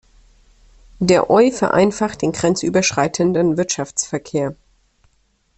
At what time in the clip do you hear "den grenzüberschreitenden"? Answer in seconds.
2.23-3.55